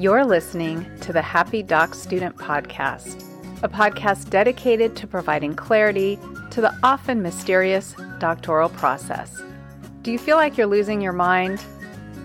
[0.00, 3.20] You're listening to the Happy Doc Student Podcast,
[3.64, 6.20] a podcast dedicated to providing clarity
[6.52, 9.42] to the often mysterious doctoral process.
[10.02, 11.60] Do you feel like you're losing your mind?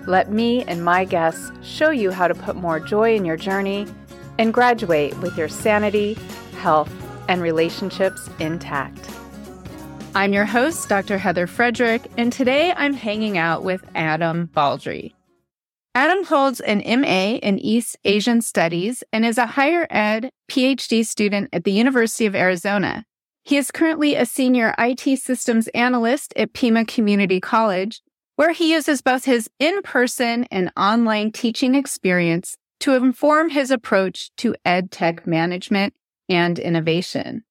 [0.05, 3.87] Let me and my guests show you how to put more joy in your journey
[4.37, 6.13] and graduate with your sanity,
[6.59, 6.93] health,
[7.27, 9.09] and relationships intact.
[10.13, 11.17] I'm your host, Dr.
[11.17, 15.15] Heather Frederick, and today I'm hanging out with Adam Baldry.
[15.95, 21.49] Adam holds an MA in East Asian Studies and is a higher ed PhD student
[21.53, 23.05] at the University of Arizona.
[23.43, 28.01] He is currently a senior IT systems analyst at Pima Community College,
[28.37, 34.31] where he uses both his in person and online teaching experience to inform his approach
[34.37, 35.93] to ed tech management
[36.27, 37.43] and innovation.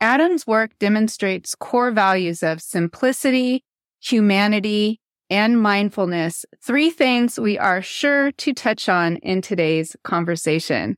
[0.00, 3.64] Adam's work demonstrates core values of simplicity,
[4.00, 5.00] humanity,
[5.32, 10.94] and mindfulness, three things we are sure to touch on in today's conversation.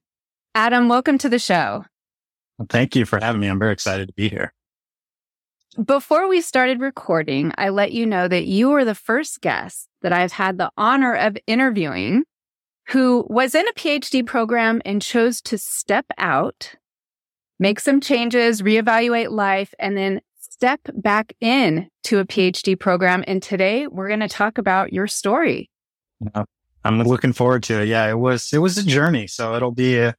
[0.56, 1.84] Adam, welcome to the show.
[2.58, 3.46] Well, thank you for having me.
[3.46, 4.52] I'm very excited to be here.
[5.84, 10.12] Before we started recording, I let you know that you were the first guest that
[10.12, 12.24] I've had the honor of interviewing
[12.88, 16.74] who was in a PhD program and chose to step out,
[17.60, 20.20] make some changes, reevaluate life, and then
[20.54, 23.24] step back in to a PhD program.
[23.26, 25.68] And today we're going to talk about your story.
[26.84, 27.88] I'm looking forward to it.
[27.88, 29.26] Yeah, it was, it was a journey.
[29.26, 30.14] So it'll be a,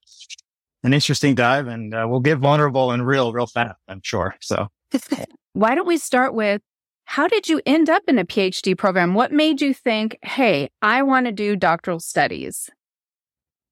[0.83, 4.35] an interesting dive and uh, we'll get vulnerable and real, real fast, I'm sure.
[4.41, 4.67] So
[5.53, 6.61] why don't we start with
[7.05, 9.13] how did you end up in a PhD program?
[9.13, 12.69] What made you think, hey, I want to do doctoral studies?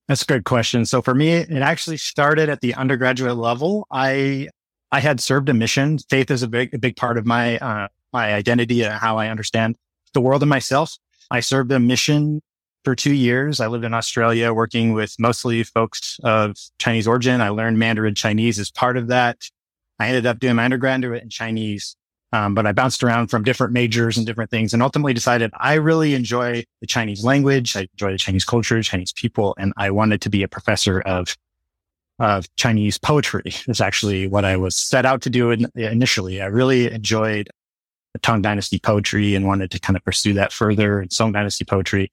[0.08, 0.86] That's a good question.
[0.86, 3.86] So for me, it actually started at the undergraduate level.
[3.92, 4.48] I
[4.94, 5.98] I had served a mission.
[5.98, 9.30] Faith is a big, a big part of my, uh, my identity and how I
[9.30, 9.76] understand
[10.14, 10.96] the world and myself.
[11.32, 12.42] I served a mission
[12.84, 13.60] for two years.
[13.60, 17.42] I lived in Australia working with mostly folks of Chinese origin.
[17.42, 19.40] I learned Mandarin Chinese as part of that.
[19.98, 21.96] I ended up doing my undergraduate in Chinese.
[22.32, 25.74] Um, but I bounced around from different majors and different things and ultimately decided I
[25.76, 27.76] really enjoy the Chinese language.
[27.76, 31.36] I enjoy the Chinese culture, Chinese people, and I wanted to be a professor of
[32.24, 36.42] of Chinese poetry is actually what I was set out to do in, initially.
[36.42, 37.50] I really enjoyed
[38.14, 41.66] the Tang Dynasty poetry and wanted to kind of pursue that further and Song Dynasty
[41.66, 42.12] poetry.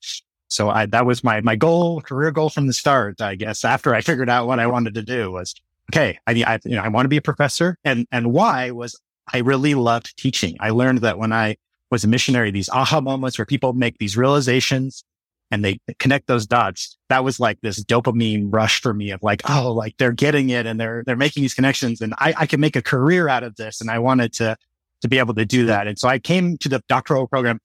[0.48, 3.94] So I, that was my, my goal, career goal from the start, I guess, after
[3.94, 5.54] I figured out what I wanted to do was,
[5.92, 8.72] okay, I, mean, I, you know, I want to be a professor and, and why
[8.72, 8.98] was
[9.32, 10.56] I really loved teaching.
[10.58, 11.56] I learned that when I
[11.92, 15.04] was a missionary, these aha moments where people make these realizations
[15.50, 16.96] and they connect those dots.
[17.08, 20.66] That was like this dopamine rush for me of like, oh, like they're getting it
[20.66, 23.56] and they're, they're making these connections and I, I can make a career out of
[23.56, 23.80] this.
[23.80, 24.56] And I wanted to,
[25.02, 25.86] to be able to do that.
[25.86, 27.58] And so I came to the doctoral program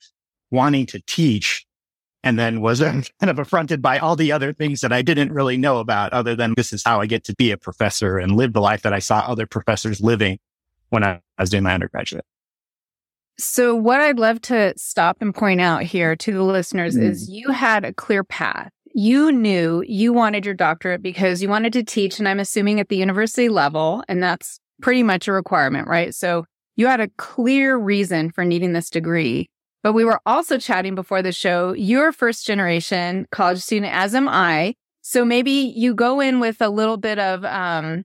[0.52, 1.66] wanting to teach
[2.24, 5.58] and then was kind of affronted by all the other things that I didn't really
[5.58, 8.54] know about other than this is how I get to be a professor and live
[8.54, 10.40] the life that I saw other professors living
[10.90, 12.26] when I was doing my undergraduate.
[13.38, 17.04] So, what I'd love to stop and point out here to the listeners mm.
[17.04, 18.72] is you had a clear path.
[18.94, 22.88] You knew you wanted your doctorate because you wanted to teach, and I'm assuming at
[22.88, 26.16] the university level, and that's pretty much a requirement, right?
[26.16, 26.46] So,
[26.78, 29.50] you had a clear reason for needing this degree.
[29.84, 31.74] But we were also chatting before the show.
[31.74, 34.74] You're first generation college student, as am I.
[35.04, 38.04] So maybe you go in with a little bit of um,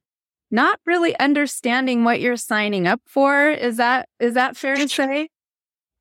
[0.50, 3.48] not really understanding what you're signing up for.
[3.50, 5.28] Is that is that fair to say?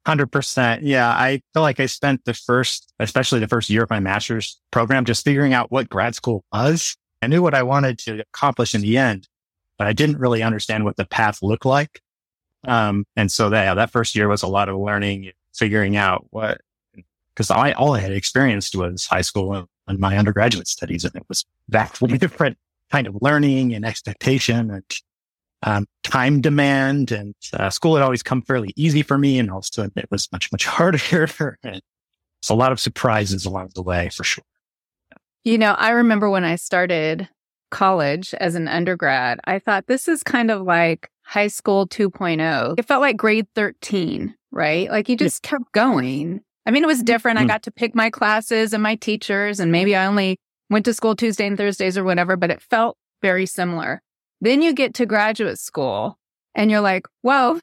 [0.05, 0.83] Hundred percent.
[0.83, 4.59] Yeah, I feel like I spent the first, especially the first year of my master's
[4.71, 6.95] program, just figuring out what grad school was.
[7.21, 9.27] I knew what I wanted to accomplish in the end,
[9.77, 12.01] but I didn't really understand what the path looked like.
[12.63, 16.25] Um, and so that yeah, that first year was a lot of learning, figuring out
[16.31, 16.61] what
[17.33, 21.15] because I all I had experienced was high school and, and my undergraduate studies, and
[21.15, 22.57] it was vastly different
[22.91, 24.83] kind of learning and expectation and
[25.63, 27.11] um, time demand.
[27.11, 30.51] And uh, school had always come fairly easy for me, and also it was much
[30.51, 31.57] much harder.
[31.63, 34.44] it's a lot of surprises along the way for sure.
[35.44, 37.30] You know, I remember when I started
[37.71, 42.77] college as an undergrad, I thought this is kind of like high school 2.0.
[42.77, 44.89] It felt like grade 13, right?
[44.89, 45.51] Like you just yeah.
[45.51, 46.41] kept going.
[46.65, 47.38] I mean, it was different.
[47.38, 47.45] Mm-hmm.
[47.45, 50.39] I got to pick my classes and my teachers, and maybe I only
[50.69, 54.01] went to school Tuesday and Thursdays or whatever, but it felt very similar.
[54.42, 56.18] Then you get to graduate school
[56.56, 57.60] and you're like, whoa,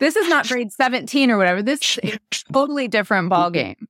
[0.00, 1.62] this is not grade 17 or whatever.
[1.62, 2.18] This is a
[2.52, 3.86] totally different ball game.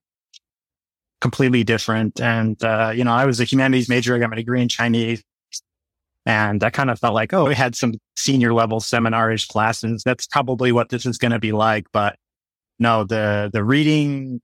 [1.21, 2.21] Completely different.
[2.21, 4.15] And, uh, you know, I was a humanities major.
[4.15, 5.23] I got my degree in Chinese.
[6.27, 10.03] And I kind of felt like, oh, we had some senior level seminarish classes.
[10.05, 11.87] That's probably what this is going to be like.
[11.93, 12.17] But
[12.79, 14.41] no, the, the reading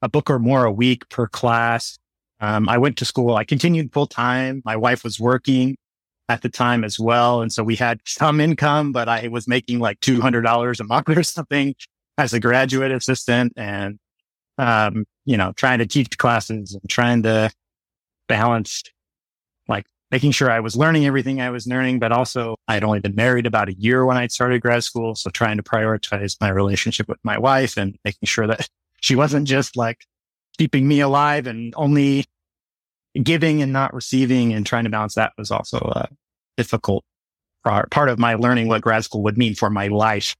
[0.00, 1.98] a book or more a week per class,
[2.40, 3.34] Um, I went to school.
[3.34, 4.62] I continued full time.
[4.64, 5.76] My wife was working
[6.28, 7.40] at the time as well.
[7.40, 11.22] And so we had some income, but I was making like $200 a month or
[11.22, 11.74] something
[12.16, 13.98] as a graduate assistant and,
[14.58, 17.50] um, you know, trying to teach classes and trying to
[18.28, 18.82] balance
[19.68, 23.14] like making sure I was learning everything I was learning, but also I'd only been
[23.14, 25.14] married about a year when I started grad school.
[25.14, 28.68] So trying to prioritize my relationship with my wife and making sure that
[29.00, 30.04] she wasn't just like
[30.58, 32.24] keeping me alive and only
[33.22, 36.08] giving and not receiving and trying to balance that was also a
[36.56, 37.04] difficult
[37.64, 40.34] part of my learning what grad school would mean for my life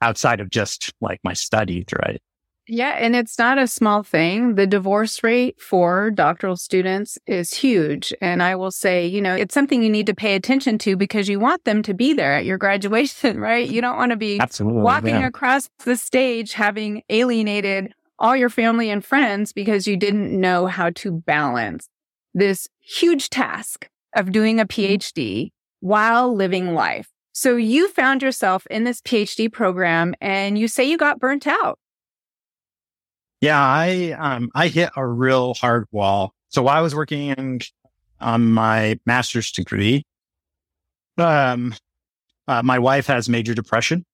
[0.00, 2.20] outside of just like my studies, right?
[2.70, 4.56] Yeah, and it's not a small thing.
[4.56, 8.12] The divorce rate for doctoral students is huge.
[8.20, 11.30] And I will say, you know, it's something you need to pay attention to because
[11.30, 13.66] you want them to be there at your graduation, right?
[13.66, 15.26] You don't want to be Absolutely, walking yeah.
[15.26, 20.90] across the stage having alienated all your family and friends because you didn't know how
[20.90, 21.88] to balance
[22.34, 25.50] this huge task of doing a PhD
[25.80, 27.08] while living life.
[27.32, 31.78] So you found yourself in this PhD program and you say you got burnt out.
[33.40, 36.34] Yeah, I um I hit a real hard wall.
[36.48, 37.60] So while I was working
[38.20, 40.04] on my master's degree,
[41.18, 41.74] um,
[42.48, 44.04] uh, my wife has major depression,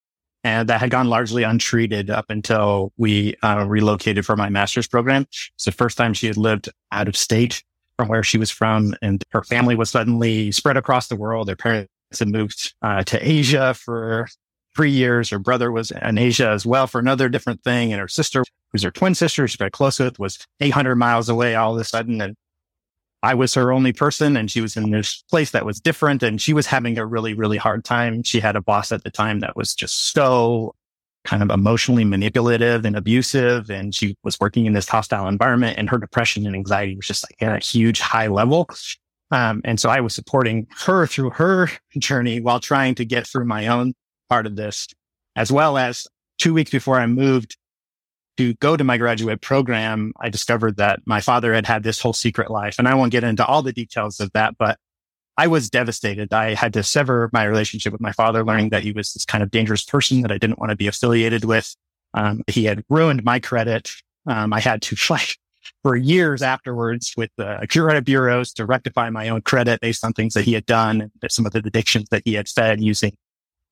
[0.44, 5.26] and that had gone largely untreated up until we uh, relocated for my master's program.
[5.54, 7.64] It's the first time she had lived out of state
[7.96, 11.48] from where she was from, and her family was suddenly spread across the world.
[11.48, 11.88] Their parents
[12.18, 14.28] had moved uh, to Asia for
[14.76, 15.30] three years.
[15.30, 18.82] Her brother was in Asia as well for another different thing, and her sister who's
[18.82, 22.20] her twin sister she's very close with, was 800 miles away all of a sudden.
[22.20, 22.34] And
[23.24, 26.38] I was her only person and she was in this place that was different and
[26.38, 28.22] she was having a really, really hard time.
[28.22, 30.74] She had a boss at the time that was just so
[31.24, 33.70] kind of emotionally manipulative and abusive.
[33.70, 37.24] And she was working in this hostile environment and her depression and anxiety was just
[37.24, 38.68] like at a huge high level.
[39.30, 43.46] Um, and so I was supporting her through her journey while trying to get through
[43.46, 43.94] my own
[44.28, 44.86] part of this,
[45.34, 46.06] as well as
[46.36, 47.56] two weeks before I moved,
[48.36, 52.12] to go to my graduate program, I discovered that my father had had this whole
[52.12, 52.76] secret life.
[52.78, 54.78] And I won't get into all the details of that, but
[55.36, 56.32] I was devastated.
[56.32, 59.42] I had to sever my relationship with my father, learning that he was this kind
[59.42, 61.74] of dangerous person that I didn't want to be affiliated with.
[62.14, 63.90] Um, he had ruined my credit.
[64.26, 65.36] Um, I had to fight
[65.82, 70.34] for years afterwards with the credit bureaus to rectify my own credit based on things
[70.34, 73.16] that he had done and some of the addictions that he had fed using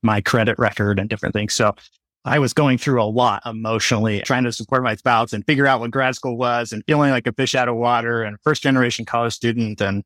[0.02, 1.54] my credit record and different things.
[1.54, 1.74] So
[2.24, 5.80] I was going through a lot emotionally, trying to support my spouse and figure out
[5.80, 9.04] what grad school was and feeling like a fish out of water and first generation
[9.04, 9.80] college student.
[9.80, 10.04] And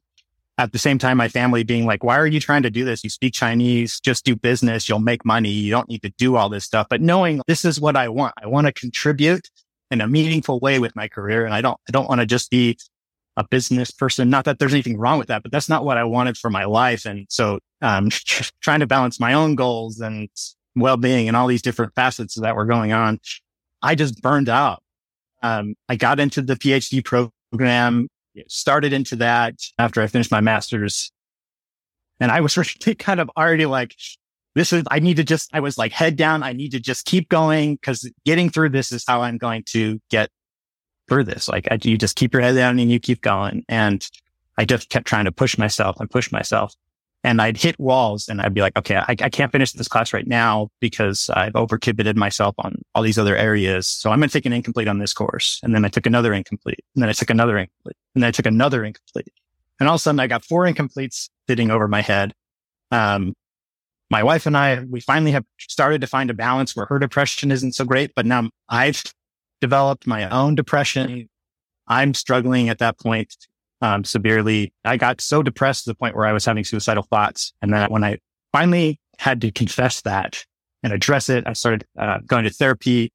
[0.57, 3.05] at the same time, my family being like, why are you trying to do this?
[3.05, 4.89] You speak Chinese, just do business.
[4.89, 5.51] You'll make money.
[5.51, 6.87] You don't need to do all this stuff.
[6.89, 9.51] But knowing this is what I want, I want to contribute
[9.91, 11.45] in a meaningful way with my career.
[11.45, 12.79] And I don't, I don't want to just be
[13.37, 14.31] a business person.
[14.31, 16.65] Not that there's anything wrong with that, but that's not what I wanted for my
[16.65, 17.05] life.
[17.05, 18.09] And so, um,
[18.63, 20.31] trying to balance my own goals and
[20.77, 23.19] well-being and all these different facets that were going on.
[23.83, 24.83] I just burned out.
[25.43, 28.09] Um, I got into the PhD program,
[28.49, 31.11] started into that after I finished my master's.
[32.21, 32.57] And I was
[32.87, 33.95] really kind of already like,
[34.55, 36.43] this is, I need to just, I was like head down.
[36.43, 40.01] I need to just keep going because getting through this is how I'm going to
[40.11, 40.31] get
[41.09, 41.49] through this.
[41.49, 43.65] Like I, you just keep your head down and you keep going.
[43.69, 44.07] And
[44.59, 46.75] I just kept trying to push myself and push myself
[47.27, 50.13] and I'd hit walls and I'd be like, okay, I, I can't finish this class
[50.13, 53.89] right now because I've overcommitted myself on all these other areas.
[53.89, 55.59] So I'm going to take an incomplete on this course.
[55.65, 58.31] And then I took another incomplete and then I took another incomplete and then I
[58.31, 59.33] took another incomplete.
[59.81, 62.33] And all of a sudden I got four incompletes sitting over my head.
[62.93, 63.35] Um,
[64.09, 67.51] my wife and I, we finally have started to find a balance where her depression
[67.51, 69.03] isn't so great, but now I've
[69.61, 71.29] developed my own depression.
[71.89, 73.35] I'm struggling at that point
[73.83, 74.73] um, severely.
[74.85, 77.53] I got so depressed to the point where I was having suicidal thoughts.
[77.63, 78.19] And then when I
[78.53, 80.45] finally had to confess that
[80.83, 83.13] and address it, I started uh, going to therapy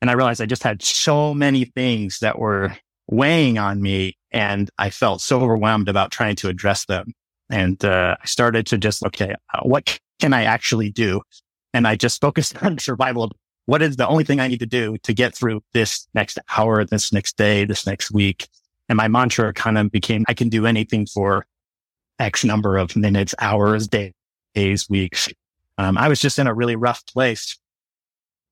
[0.00, 2.76] and I realized I just had so many things that were
[3.08, 7.12] weighing on me and I felt so overwhelmed about trying to address them.
[7.50, 11.22] And uh, I started to just, okay, uh, what can I actually do?
[11.72, 13.32] And I just focused on survival.
[13.66, 16.84] What is the only thing I need to do to get through this next hour,
[16.84, 18.48] this next day, this next week?
[18.88, 21.46] And my mantra kind of became, I can do anything for
[22.18, 25.28] X number of minutes, hours, days, weeks.
[25.76, 27.58] Um, I was just in a really rough place.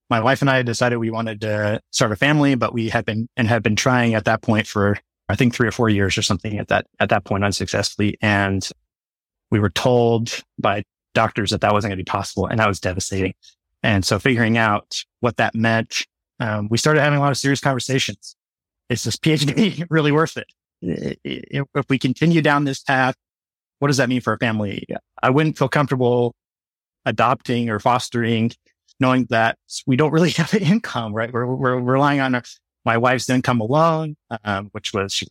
[0.08, 3.28] My wife and I decided we wanted to start a family, but we had been
[3.36, 6.22] and had been trying at that point for, I think three or four years or
[6.22, 8.16] something at that, at that point unsuccessfully.
[8.20, 8.68] And
[9.50, 12.46] we were told by doctors that that wasn't going to be possible.
[12.46, 13.34] And that was devastating.
[13.82, 16.06] And so figuring out what that meant,
[16.38, 18.35] um, we started having a lot of serious conversations
[18.88, 20.46] is this PhD really worth it?
[20.82, 23.14] if we continue down this path,
[23.78, 24.86] what does that mean for a family?
[25.22, 26.34] I wouldn't feel comfortable
[27.06, 28.52] adopting or fostering,
[29.00, 31.32] knowing that we don't really have an income, right?
[31.32, 32.40] We're, we're relying on
[32.84, 35.22] my wife's income alone, um, which was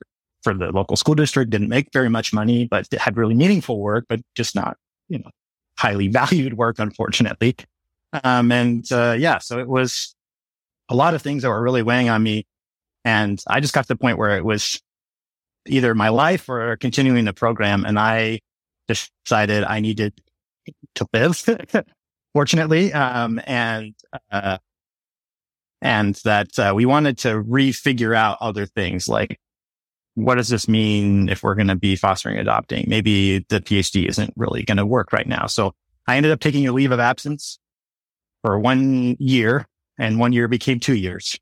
[0.43, 4.05] for the local school district, didn't make very much money, but had really meaningful work,
[4.07, 4.77] but just not,
[5.09, 5.29] you know,
[5.77, 7.55] highly valued work, unfortunately.
[8.23, 10.15] Um, and, uh, yeah, so it was
[10.87, 12.45] a lot of things that were really weighing on me.
[13.05, 14.81] And I just got to the point where it was
[15.67, 17.85] either my life or continuing the program.
[17.85, 18.39] And I
[18.87, 20.13] decided I needed
[20.95, 21.43] to live,
[22.33, 22.91] fortunately.
[22.91, 23.93] Um, and,
[24.31, 24.57] uh,
[25.81, 29.39] and that uh, we wanted to refigure out other things like
[30.15, 32.85] what does this mean if we're going to be fostering adopting?
[32.87, 35.45] Maybe the PhD isn't really going to work right now.
[35.45, 35.73] So
[36.07, 37.59] I ended up taking a leave of absence
[38.41, 41.37] for one year and one year became two years.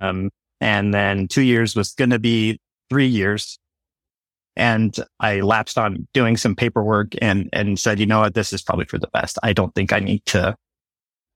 [0.00, 0.30] Um,
[0.60, 3.58] and then two years was going to be three years.
[4.56, 8.34] And I lapsed on doing some paperwork and, and said, you know what?
[8.34, 9.38] This is probably for the best.
[9.42, 10.56] I don't think I need to,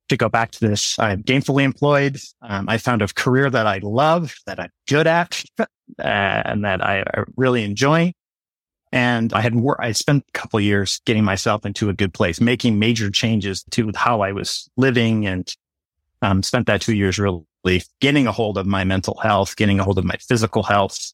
[0.09, 0.99] to go back to this.
[0.99, 2.19] I'm gainfully employed.
[2.43, 5.65] Um, I found a career that I love, that I'm good at, uh,
[5.99, 8.13] and that I, I, really enjoy.
[8.93, 12.41] And I had wor- I spent a couple years getting myself into a good place,
[12.41, 15.53] making major changes to how I was living and
[16.21, 17.45] um, spent that two years really
[18.01, 21.13] getting a hold of my mental health, getting a hold of my physical health,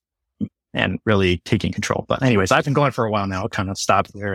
[0.74, 2.04] and really taking control.
[2.08, 3.42] But anyways, I've been going for a while now.
[3.42, 4.34] I'll kind of stop there.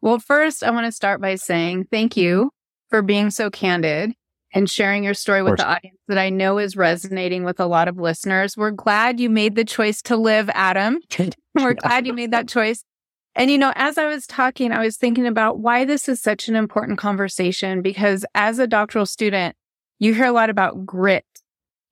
[0.00, 2.50] Well, first, I want to start by saying thank you
[2.90, 4.12] for being so candid
[4.52, 7.88] and sharing your story with the audience that I know is resonating with a lot
[7.88, 8.56] of listeners.
[8.56, 10.98] We're glad you made the choice to live, Adam.
[11.54, 12.82] We're glad you made that choice.
[13.34, 16.48] And, you know, as I was talking, I was thinking about why this is such
[16.48, 19.54] an important conversation because as a doctoral student,
[19.98, 21.26] you hear a lot about grit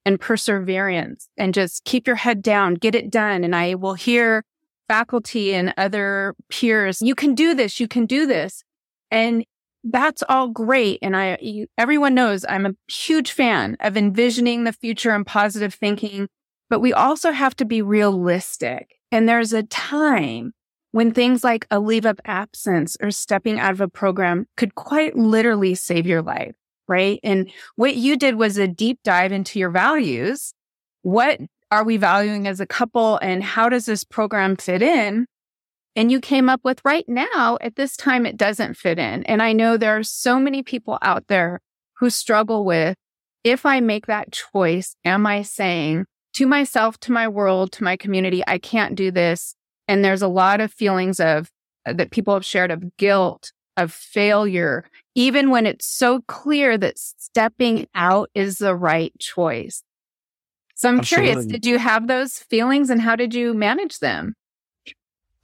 [0.04, 3.44] and perseverance and just keep your head down, get it done.
[3.44, 4.44] And I will hear
[4.88, 8.62] faculty and other peers, you can do this, you can do this.
[9.10, 9.44] And
[9.82, 10.98] that's all great.
[11.02, 15.74] And I, you, everyone knows I'm a huge fan of envisioning the future and positive
[15.74, 16.28] thinking,
[16.70, 18.96] but we also have to be realistic.
[19.12, 20.52] And there's a time
[20.92, 25.16] when things like a leave of absence or stepping out of a program could quite
[25.16, 26.54] literally save your life
[26.88, 27.20] right?
[27.22, 30.52] And what you did was a deep dive into your values.
[31.02, 35.26] What are we valuing as a couple and how does this program fit in?
[35.96, 39.22] And you came up with right now at this time, it doesn't fit in.
[39.24, 41.60] And I know there are so many people out there
[41.98, 42.96] who struggle with
[43.44, 47.96] if I make that choice, am I saying to myself, to my world, to my
[47.96, 49.54] community, I can't do this?
[49.86, 51.50] And there's a lot of feelings of
[51.86, 54.84] uh, that people have shared of guilt, of failure,
[55.14, 59.82] even when it's so clear that stepping out is the right choice.
[60.74, 61.30] So I'm Absolutely.
[61.30, 64.34] curious, did you have those feelings and how did you manage them?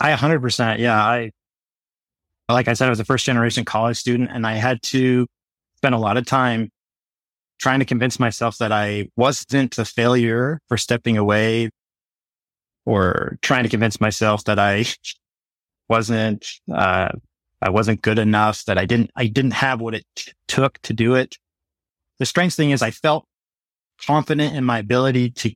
[0.00, 0.78] I 100%.
[0.78, 1.00] Yeah.
[1.00, 1.30] I,
[2.48, 5.26] like I said, I was a first generation college student and I had to
[5.76, 6.70] spend a lot of time
[7.58, 11.70] trying to convince myself that I wasn't a failure for stepping away
[12.86, 14.86] or trying to convince myself that I
[15.88, 17.10] wasn't, uh,
[17.62, 20.92] I wasn't good enough, that I didn't, I didn't have what it t- took to
[20.92, 21.36] do it.
[22.18, 23.26] The strange thing is I felt
[24.06, 25.52] confident in my ability to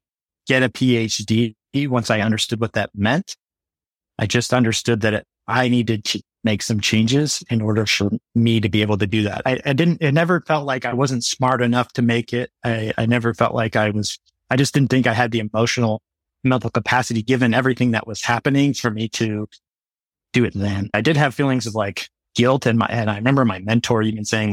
[0.47, 1.55] get a PhD
[1.89, 3.37] once I understood what that meant.
[4.19, 8.61] I just understood that it, I needed to make some changes in order for me
[8.61, 9.43] to be able to do that.
[9.47, 12.51] I, I didn't, it never felt like I wasn't smart enough to make it.
[12.63, 14.19] I, I never felt like I was,
[14.51, 16.03] I just didn't think I had the emotional
[16.45, 19.49] mental capacity given everything that was happening for me to
[20.35, 20.91] do it then.
[20.93, 23.09] I did have feelings of like guilt in my head.
[23.09, 24.53] I remember my mentor even saying,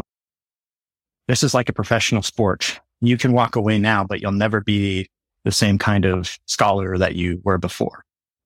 [1.27, 2.79] this is like a professional sport.
[3.01, 5.09] You can walk away now, but you'll never be
[5.43, 8.05] the same kind of scholar that you were before.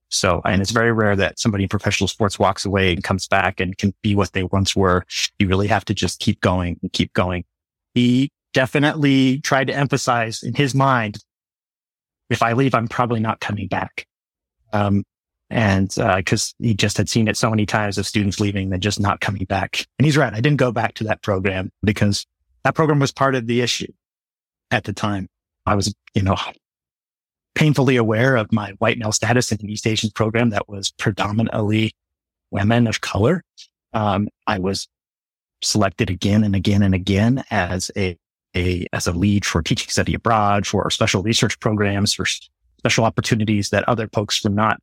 [0.10, 3.60] So, and it's very rare that somebody in professional sports walks away and comes back
[3.60, 5.04] and can be what they once were.
[5.40, 7.44] You really have to just keep going and keep going.
[7.94, 11.18] He definitely tried to emphasize in his mind,
[12.30, 14.06] if I leave, I'm probably not coming back.
[14.72, 15.04] Um,
[15.50, 18.82] and because uh, he just had seen it so many times of students leaving and
[18.82, 19.86] just not coming back.
[20.00, 20.34] And he's right.
[20.34, 22.26] I didn't go back to that program because
[22.64, 23.92] that program was part of the issue
[24.72, 25.28] at the time.
[25.66, 26.38] I was, you know,
[27.54, 31.94] painfully aware of my white male status in the East Asian program that was predominantly
[32.52, 33.44] women of color.
[33.94, 34.88] Um, I was
[35.62, 38.18] selected again and again and again as a,
[38.56, 42.26] a, as a lead for teaching study abroad, for special research programs, for
[42.80, 44.80] special opportunities that other folks were not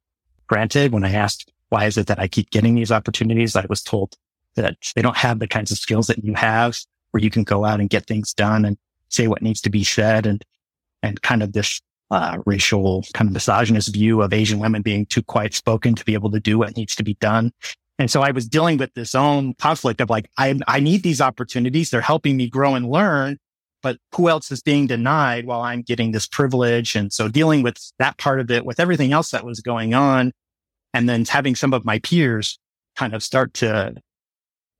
[0.52, 3.56] Granted, when I asked, why is it that I keep getting these opportunities?
[3.56, 4.18] I was told
[4.54, 6.76] that they don't have the kinds of skills that you have
[7.10, 8.76] where you can go out and get things done and
[9.08, 10.44] say what needs to be said and,
[11.02, 11.80] and kind of this
[12.10, 16.12] uh, racial kind of misogynist view of Asian women being too quiet spoken to be
[16.12, 17.50] able to do what needs to be done.
[17.98, 21.22] And so I was dealing with this own conflict of like, I, I need these
[21.22, 21.88] opportunities.
[21.88, 23.38] They're helping me grow and learn,
[23.82, 26.94] but who else is being denied while I'm getting this privilege?
[26.94, 30.32] And so dealing with that part of it with everything else that was going on
[30.94, 32.58] and then having some of my peers
[32.96, 33.94] kind of start to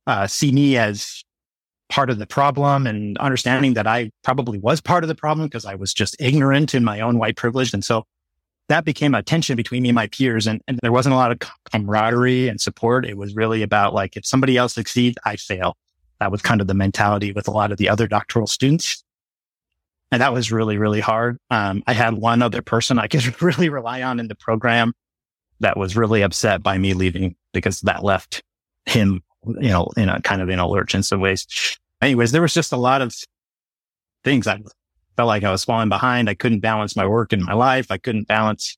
[0.07, 1.23] uh, see me as
[1.89, 5.65] part of the problem and understanding that I probably was part of the problem because
[5.65, 7.73] I was just ignorant in my own white privilege.
[7.73, 8.03] And so
[8.69, 10.47] that became a tension between me and my peers.
[10.47, 11.39] And, and there wasn't a lot of
[11.71, 13.05] camaraderie and support.
[13.05, 15.75] It was really about like, if somebody else succeeds, I fail.
[16.19, 19.03] That was kind of the mentality with a lot of the other doctoral students.
[20.11, 21.37] And that was really, really hard.
[21.49, 24.93] Um, I had one other person I could really rely on in the program
[25.63, 28.43] that was really upset by me leaving because that left
[28.85, 31.47] him, you know, in a kind of in a lurch in some ways.
[32.01, 33.15] Anyways, there was just a lot of
[34.23, 34.59] things I
[35.15, 36.29] felt like I was falling behind.
[36.29, 37.87] I couldn't balance my work and my life.
[37.89, 38.77] I couldn't balance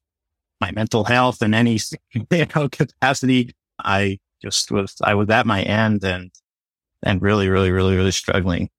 [0.61, 1.79] my mental health in any
[2.13, 3.53] you know, capacity.
[3.79, 6.31] I just was, I was at my end and,
[7.03, 8.69] and really, really, really, really struggling.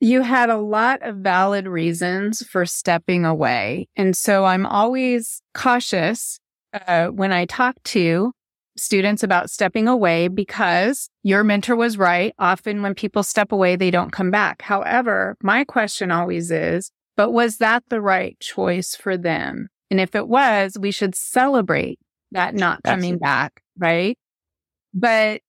[0.00, 3.88] You had a lot of valid reasons for stepping away.
[3.96, 6.38] And so I'm always cautious
[6.72, 8.32] uh, when I talk to
[8.76, 12.34] students about stepping away because your mentor was right.
[12.38, 14.62] Often when people step away, they don't come back.
[14.62, 19.68] However, my question always is, but was that the right choice for them?
[19.90, 21.98] And if it was, we should celebrate
[22.32, 23.18] that not coming Absolutely.
[23.18, 24.16] back, right?
[24.94, 25.42] But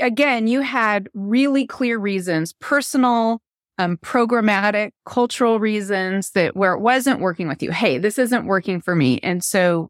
[0.00, 3.40] again, you had really clear reasons, personal,
[3.78, 7.70] um, programmatic, cultural reasons that where it wasn't working with you.
[7.72, 9.18] Hey, this isn't working for me.
[9.22, 9.88] And so,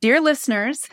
[0.00, 0.88] dear listeners,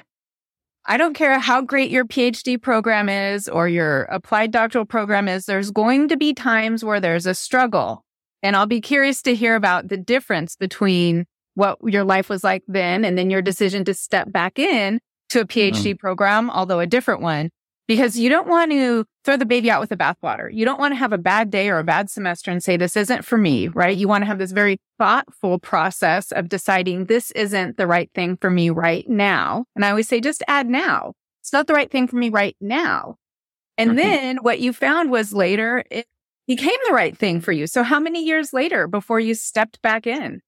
[0.85, 5.45] I don't care how great your PhD program is or your applied doctoral program is,
[5.45, 8.03] there's going to be times where there's a struggle.
[8.41, 12.63] And I'll be curious to hear about the difference between what your life was like
[12.67, 15.99] then and then your decision to step back in to a PhD mm.
[15.99, 17.51] program, although a different one,
[17.91, 20.47] because you don't want to throw the baby out with the bathwater.
[20.49, 22.95] You don't want to have a bad day or a bad semester and say, this
[22.95, 23.97] isn't for me, right?
[23.97, 28.37] You want to have this very thoughtful process of deciding this isn't the right thing
[28.37, 29.65] for me right now.
[29.75, 31.11] And I always say, just add now.
[31.41, 33.17] It's not the right thing for me right now.
[33.77, 33.97] And mm-hmm.
[33.97, 36.07] then what you found was later, it
[36.47, 37.67] became the right thing for you.
[37.67, 40.39] So how many years later before you stepped back in?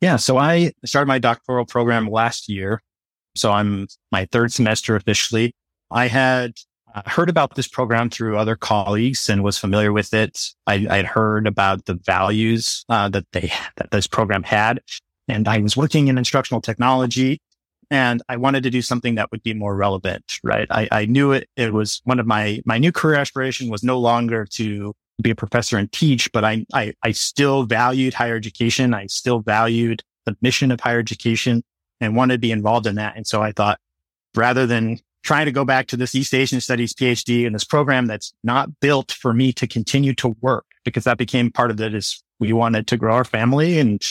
[0.00, 0.14] Yeah.
[0.14, 2.82] So I started my doctoral program last year.
[3.34, 5.56] So I'm my third semester officially.
[5.94, 6.54] I had
[6.92, 10.40] uh, heard about this program through other colleagues and was familiar with it.
[10.66, 14.80] I, I had heard about the values uh, that they that this program had,
[15.28, 17.40] and I was working in instructional technology,
[17.90, 20.24] and I wanted to do something that would be more relevant.
[20.42, 20.66] Right?
[20.68, 21.48] I, I knew it.
[21.56, 25.36] It was one of my my new career aspiration was no longer to be a
[25.36, 28.94] professor and teach, but I I, I still valued higher education.
[28.94, 31.62] I still valued the mission of higher education
[32.00, 33.16] and wanted to be involved in that.
[33.16, 33.78] And so I thought,
[34.34, 38.06] rather than trying to go back to this East Asian Studies PhD and this program
[38.06, 41.94] that's not built for me to continue to work because that became part of it
[41.94, 44.02] is we wanted to grow our family and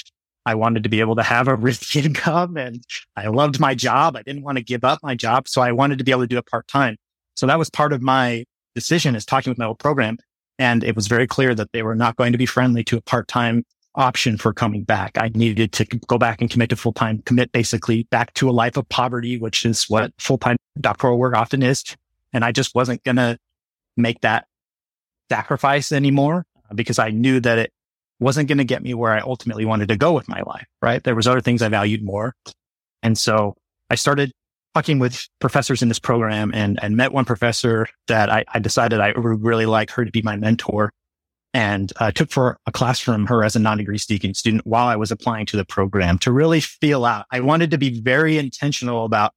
[0.46, 2.84] I wanted to be able to have a risky income and
[3.16, 4.18] I loved my job.
[4.18, 5.48] I didn't want to give up my job.
[5.48, 6.98] So I wanted to be able to do it part time.
[7.36, 8.46] So that was part of my
[8.76, 10.18] decision is talking with my old program.
[10.60, 13.02] And it was very clear that they were not going to be friendly to a
[13.02, 13.64] part time
[13.96, 15.18] option for coming back.
[15.18, 18.52] I needed to go back and commit to full time, commit basically back to a
[18.52, 21.84] life of poverty, which is what full time doctoral work often is.
[22.32, 23.38] And I just wasn't going to
[23.96, 24.48] make that
[25.30, 27.72] sacrifice anymore because I knew that it
[28.20, 30.68] wasn't going to get me where I ultimately wanted to go with my life.
[30.82, 31.04] Right.
[31.04, 32.36] There was other things I valued more.
[33.02, 33.56] And so
[33.90, 34.32] I started
[34.74, 39.00] talking with professors in this program and, and met one professor that I, I decided
[39.00, 40.92] I would really like her to be my mentor
[41.54, 44.96] and uh, took for a class from her as a non-degree seeking student while I
[44.96, 47.28] was applying to the program to really feel out.
[47.30, 49.34] I wanted to be very intentional about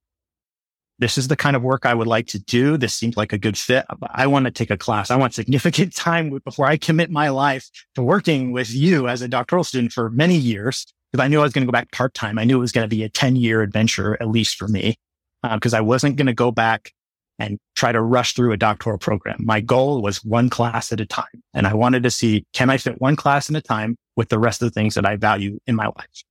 [0.99, 2.77] this is the kind of work I would like to do.
[2.77, 3.85] This seems like a good fit.
[4.11, 5.11] I want to take a class.
[5.11, 9.27] I want significant time before I commit my life to working with you as a
[9.27, 12.13] doctoral student for many years because I knew I was going to go back part
[12.13, 12.39] time.
[12.39, 14.95] I knew it was going to be a 10 year adventure, at least for me,
[15.43, 16.91] because uh, I wasn't going to go back
[17.39, 19.37] and try to rush through a doctoral program.
[19.39, 21.25] My goal was one class at a time.
[21.53, 24.39] And I wanted to see, can I fit one class at a time with the
[24.39, 26.23] rest of the things that I value in my life?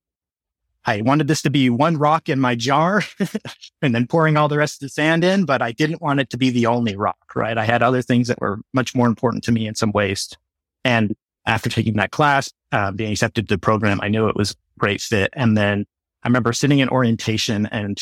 [0.86, 3.02] I wanted this to be one rock in my jar
[3.82, 6.30] and then pouring all the rest of the sand in, but I didn't want it
[6.30, 7.58] to be the only rock, right?
[7.58, 10.30] I had other things that were much more important to me in some ways.
[10.84, 14.52] And after taking that class, uh, being accepted to the program, I knew it was
[14.52, 15.30] a great fit.
[15.32, 15.86] And then
[16.22, 18.00] I remember sitting in orientation and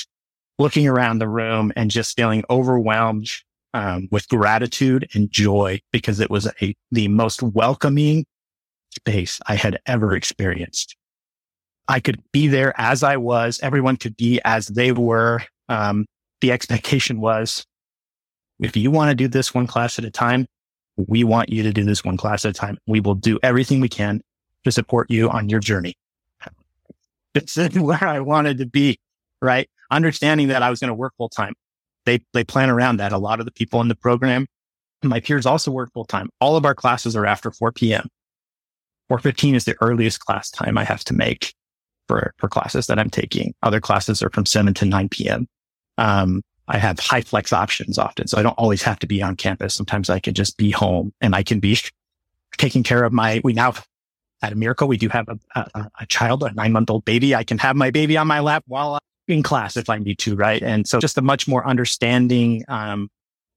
[0.59, 3.31] looking around the room and just feeling overwhelmed
[3.73, 8.27] um, with gratitude and joy because it was a, the most welcoming
[8.95, 10.97] space I had ever experienced.
[11.89, 13.61] I could be there as I was.
[13.63, 15.43] Everyone could be as they were.
[15.69, 16.07] Um,
[16.41, 17.65] the expectation was
[18.61, 20.47] if you want to do this one class at a time,
[20.97, 22.79] we want you to do this one class at a time.
[22.87, 24.21] We will do everything we can
[24.65, 25.95] to support you on your journey.
[27.35, 29.01] This is where I wanted to be,
[29.43, 29.69] right?
[29.91, 31.55] Understanding that I was going to work full time.
[32.07, 33.13] They, they plan around that.
[33.13, 34.47] A lot of the people in the program,
[35.03, 36.31] my peers also work full time.
[36.41, 38.07] All of our classes are after 4 p.m.
[39.11, 41.55] 4.15 is the earliest class time I have to make
[42.09, 43.55] for, for classes that I'm taking.
[43.63, 45.49] Other classes are from 7 to 9 p.m.
[45.99, 48.27] Um, I have high flex options often.
[48.27, 49.75] So I don't always have to be on campus.
[49.75, 51.79] Sometimes I can just be home and I can be
[52.57, 53.75] taking care of my, we now
[54.43, 57.35] at a miracle, we do have a, a, a child, a nine month old baby.
[57.35, 59.01] I can have my baby on my lap while I'm
[59.35, 60.37] in class if I need to.
[60.37, 60.63] Right.
[60.63, 63.11] And so just a much more understanding, um,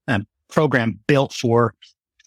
[0.06, 1.74] um program built for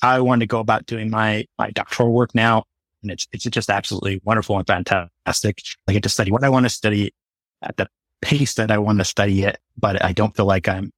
[0.02, 2.66] how I want to go about doing my, my doctoral work now.
[3.02, 5.62] And it's, it's just absolutely wonderful and fantastic.
[5.88, 7.14] I get to study what I want to study
[7.62, 7.88] at the
[8.22, 10.92] pace that I want to study it, but I don't feel like I'm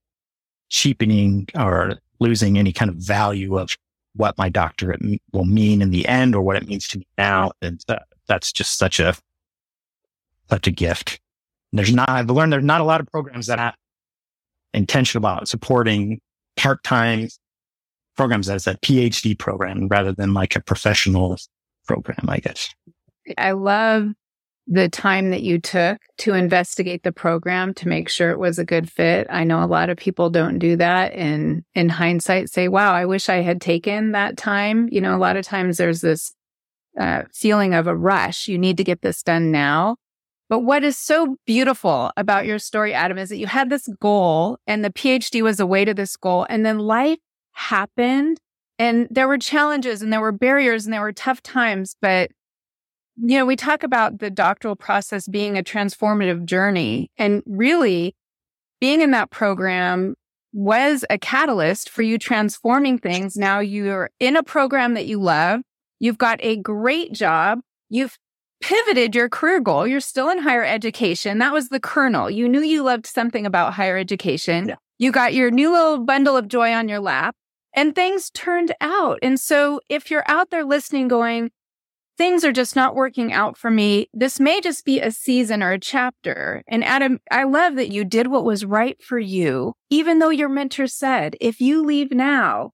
[0.69, 3.77] cheapening or losing any kind of value of
[4.15, 7.51] what my doctorate will mean in the end or what it means to me now.
[7.61, 9.15] And uh, that's just such a,
[10.49, 11.19] such a gift.
[11.71, 13.73] there's not, I've learned there's not a lot of programs that are
[14.73, 16.19] intentional about supporting
[16.55, 17.29] part-time
[18.15, 21.37] programs as a PhD program rather than like a professional
[21.85, 22.69] program, I guess.
[23.37, 24.09] I love
[24.67, 28.65] the time that you took to investigate the program to make sure it was a
[28.65, 29.27] good fit.
[29.29, 33.05] I know a lot of people don't do that and in hindsight say, wow, I
[33.05, 34.87] wish I had taken that time.
[34.91, 36.33] You know, a lot of times there's this
[36.97, 38.47] uh, feeling of a rush.
[38.47, 39.97] You need to get this done now.
[40.49, 44.59] But what is so beautiful about your story, Adam, is that you had this goal
[44.67, 46.45] and the PhD was a way to this goal.
[46.49, 47.17] And then life
[47.53, 48.39] happened
[48.79, 52.31] and there were challenges and there were barriers and there were tough times, but
[53.15, 58.15] you know, we talk about the doctoral process being a transformative journey and really
[58.81, 60.15] being in that program
[60.51, 63.35] was a catalyst for you transforming things.
[63.35, 65.61] Now you're in a program that you love.
[65.99, 67.59] You've got a great job.
[67.89, 68.17] You've
[68.61, 69.85] pivoted your career goal.
[69.87, 71.37] You're still in higher education.
[71.39, 72.29] That was the kernel.
[72.29, 74.69] You knew you loved something about higher education.
[74.69, 74.75] Yeah.
[74.99, 77.35] You got your new little bundle of joy on your lap
[77.73, 79.19] and things turned out.
[79.21, 81.51] And so if you're out there listening going,
[82.17, 84.07] things are just not working out for me.
[84.13, 86.63] This may just be a season or a chapter.
[86.67, 90.49] And Adam, I love that you did what was right for you, even though your
[90.49, 92.71] mentor said, if you leave now,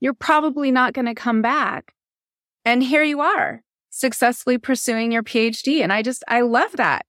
[0.00, 1.92] you're probably not going to come back.
[2.64, 5.82] And here you are successfully pursuing your PhD.
[5.82, 7.04] And I just, I love that.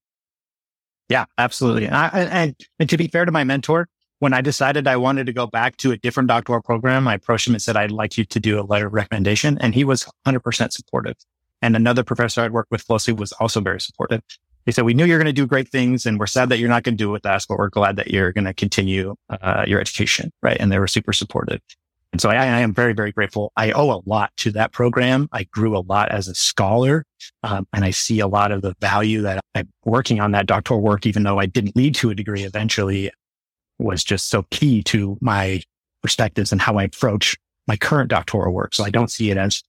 [1.08, 1.86] Yeah, absolutely.
[1.86, 3.88] And, I, and, and to be fair to my mentor,
[4.22, 7.48] when I decided I wanted to go back to a different doctoral program, I approached
[7.48, 9.58] him and said, I'd like you to do a letter of recommendation.
[9.60, 11.16] And he was 100% supportive.
[11.64, 14.22] And another professor I'd worked with closely was also very supportive.
[14.68, 16.70] He said, we knew you're going to do great things and we're sad that you're
[16.70, 19.16] not going to do it with us, but we're glad that you're going to continue
[19.32, 20.32] uh, your education.
[20.44, 20.58] Right.
[20.60, 21.60] And they were super supportive.
[22.12, 23.52] And so I, I, am very, very grateful.
[23.56, 25.30] I owe a lot to that program.
[25.32, 27.06] I grew a lot as a scholar.
[27.42, 30.82] Um, and I see a lot of the value that I'm working on that doctoral
[30.82, 33.10] work, even though I didn't lead to a degree eventually
[33.82, 35.62] was just so key to my
[36.02, 38.74] perspectives and how I approach my current doctoral work.
[38.74, 39.64] So I don't see it as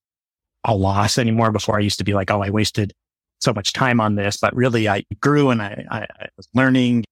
[0.65, 1.53] a loss anymore.
[1.53, 2.93] Before I used to be like, oh, I wasted
[3.41, 7.05] so much time on this, but really I grew and I, I, I was learning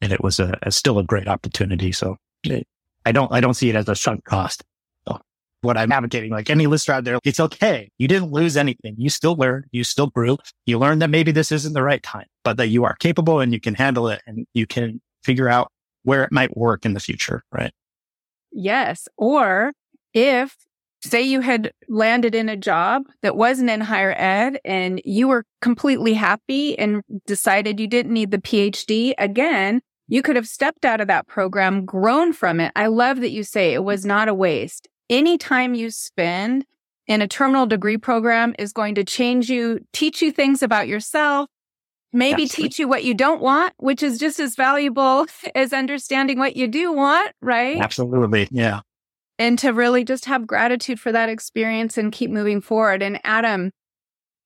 [0.00, 1.92] and it was a, a, still a great opportunity.
[1.92, 2.66] So it,
[3.06, 4.62] I don't, I don't see it as a sunk cost.
[5.06, 5.18] So
[5.62, 7.90] what I'm advocating, like any listener out there, it's okay.
[7.96, 8.96] You didn't lose anything.
[8.98, 10.36] You still learned, you still grew.
[10.66, 13.52] You learned that maybe this isn't the right time, but that you are capable and
[13.52, 17.00] you can handle it and you can figure out where it might work in the
[17.00, 17.44] future.
[17.52, 17.72] Right.
[18.52, 19.08] Yes.
[19.16, 19.72] Or
[20.14, 20.56] if
[21.00, 25.44] say you had landed in a job that wasn't in higher ed and you were
[25.60, 31.00] completely happy and decided you didn't need the PhD again, you could have stepped out
[31.00, 32.72] of that program, grown from it.
[32.74, 34.88] I love that you say it was not a waste.
[35.10, 36.64] Any time you spend
[37.06, 41.48] in a terminal degree program is going to change you, teach you things about yourself,
[42.12, 42.68] maybe Absolutely.
[42.68, 46.68] teach you what you don't want, which is just as valuable as understanding what you
[46.68, 47.80] do want, right?
[47.80, 48.48] Absolutely.
[48.50, 48.80] Yeah
[49.38, 53.02] and to really just have gratitude for that experience and keep moving forward.
[53.02, 53.70] And Adam,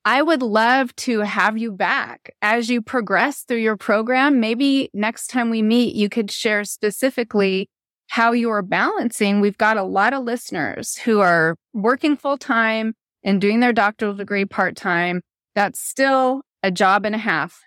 [0.04, 4.40] I would love to have you back as you progress through your program.
[4.40, 7.70] Maybe next time we meet, you could share specifically
[8.08, 9.40] how you are balancing.
[9.40, 12.94] We've got a lot of listeners who are working full time
[13.24, 15.22] and doing their doctoral degree part time.
[15.54, 17.60] That's still a job and a half.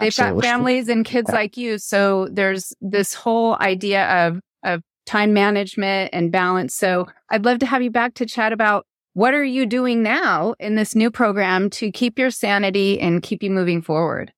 [0.00, 0.42] They've Absolutely.
[0.42, 1.36] got families and kids yeah.
[1.36, 1.78] like you.
[1.78, 6.74] So there's this whole idea of, of time management and balance.
[6.74, 10.54] So I'd love to have you back to chat about what are you doing now
[10.58, 14.32] in this new program to keep your sanity and keep you moving forward?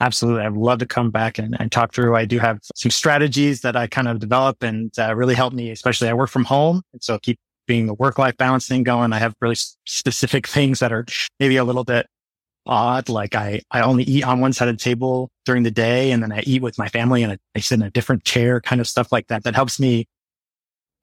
[0.00, 0.42] Absolutely.
[0.42, 2.14] I'd love to come back and, and talk through.
[2.14, 5.70] I do have some strategies that I kind of develop and uh, really help me,
[5.70, 6.82] especially I work from home.
[6.92, 9.12] And so keep being the work life balance thing going.
[9.12, 9.56] I have really
[9.86, 11.04] specific things that are
[11.40, 12.06] maybe a little bit
[12.66, 13.08] odd.
[13.08, 16.22] Like I, I only eat on one side of the table during the day and
[16.22, 18.88] then I eat with my family and I sit in a different chair, kind of
[18.88, 19.44] stuff like that.
[19.44, 20.06] That helps me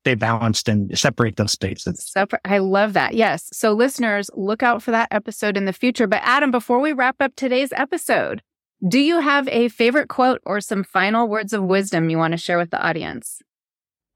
[0.03, 2.03] stay balanced and separate those spaces.
[2.05, 2.41] Separate.
[2.43, 3.13] I love that.
[3.13, 3.49] Yes.
[3.53, 6.07] So listeners, look out for that episode in the future.
[6.07, 8.41] But Adam, before we wrap up today's episode,
[8.85, 12.37] do you have a favorite quote or some final words of wisdom you want to
[12.37, 13.41] share with the audience?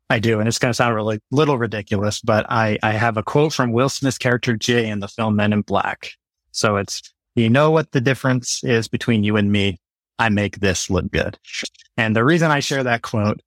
[0.10, 0.40] I do.
[0.40, 3.72] And it's going to sound really little ridiculous, but I, I have a quote from
[3.72, 6.12] Will Smith's character Jay in the film Men in Black.
[6.52, 7.02] So it's,
[7.38, 9.78] you know what the difference is between you and me?
[10.20, 11.38] I make this look good.
[11.96, 13.42] And the reason I share that quote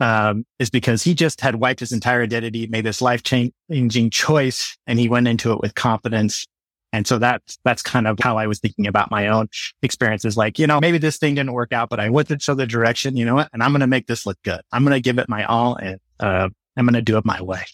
[0.00, 4.76] um, is because he just had wiped his entire identity, made this life changing choice,
[4.86, 6.46] and he went into it with confidence.
[6.92, 9.48] And so that's, that's kind of how I was thinking about my own
[9.82, 10.36] experiences.
[10.36, 13.16] Like, you know, maybe this thing didn't work out, but I went to the direction,
[13.16, 13.50] you know what?
[13.52, 14.60] And I'm going to make this look good.
[14.72, 17.40] I'm going to give it my all and, uh, I'm going to do it my
[17.40, 17.64] way.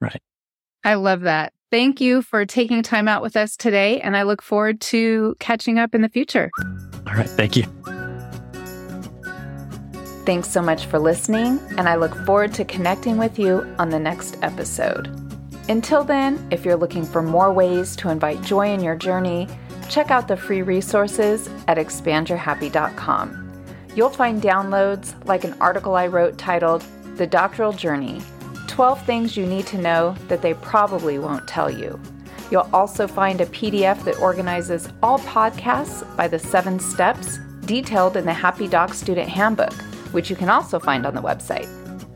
[0.00, 0.20] Right.
[0.84, 1.52] I love that.
[1.72, 3.98] Thank you for taking time out with us today.
[4.02, 6.50] And I look forward to catching up in the future.
[7.06, 7.30] All right.
[7.30, 7.64] Thank you.
[10.26, 13.98] Thanks so much for listening, and I look forward to connecting with you on the
[13.98, 15.08] next episode.
[15.70, 19.48] Until then, if you're looking for more ways to invite joy in your journey,
[19.88, 23.64] check out the free resources at expandyourhappy.com.
[23.96, 26.84] You'll find downloads like an article I wrote titled
[27.16, 28.20] The Doctoral Journey
[28.72, 32.00] 12 Things You Need to Know That They Probably Won't Tell You.
[32.50, 38.26] You'll also find a PDF that organizes all podcasts by the seven steps detailed in
[38.26, 39.72] the Happy Doc Student Handbook
[40.12, 41.68] which you can also find on the website.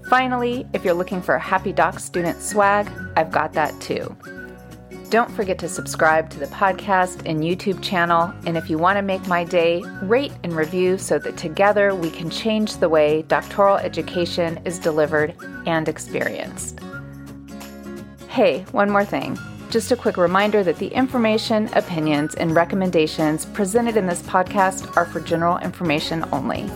[0.08, 4.16] Finally, if you're looking for a Happy Doc student swag, I've got that too.
[5.08, 8.34] Don't forget to subscribe to the podcast and YouTube channel.
[8.44, 12.10] And if you want to make my day, rate and review so that together we
[12.10, 16.80] can change the way doctoral education is delivered and experienced.
[18.28, 19.38] Hey, one more thing.
[19.70, 25.06] Just a quick reminder that the information, opinions, and recommendations presented in this podcast are
[25.06, 26.68] for general information only.